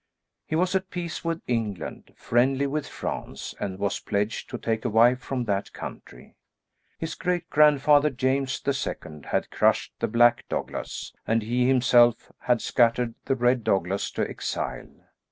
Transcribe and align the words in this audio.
He 0.47 0.55
was 0.55 0.73
at 0.73 0.89
peace 0.89 1.23
with 1.23 1.43
England, 1.45 2.11
friendly 2.17 2.65
with 2.65 2.87
France, 2.87 3.53
and 3.59 3.77
was 3.77 3.99
pledged 3.99 4.49
to 4.49 4.57
take 4.57 4.83
a 4.83 4.89
wife 4.89 5.19
from 5.19 5.43
that 5.43 5.73
country. 5.73 6.33
His 6.97 7.13
great 7.13 7.47
grandfather, 7.51 8.09
James 8.09 8.59
the 8.59 8.73
Second, 8.73 9.27
had 9.27 9.51
crushed 9.51 9.93
the 9.99 10.07
Black 10.07 10.45
Douglas, 10.49 11.13
and 11.27 11.43
he 11.43 11.67
himself 11.67 12.31
had 12.39 12.63
scattered 12.63 13.13
the 13.25 13.35
Red 13.35 13.63
Douglas 13.63 14.09
to 14.13 14.27
exile. 14.27 14.89